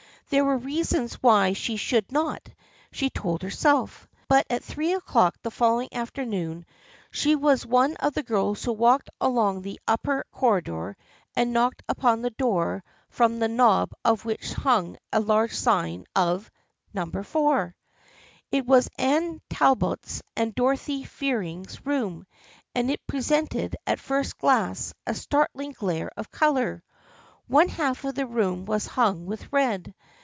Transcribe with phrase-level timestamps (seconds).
[0.31, 2.47] There were reasons why she should not,
[2.93, 4.07] she told herself.
[4.29, 6.65] But at three o'clock the following afternoon
[7.11, 10.55] she was one of the girls who walked along the upper THE FRIENDSHIP OF ANNE
[10.55, 10.97] 53 corridor
[11.35, 16.49] and knocked upon a door from the knob of which hung a large sign of"
[16.93, 17.75] Number 4."
[18.53, 22.25] It was Anne Talbot's and Dorothy Fearing's room
[22.73, 26.81] and it presented at first glance a startling glare of color.
[27.47, 29.93] One half of the room was hung with red.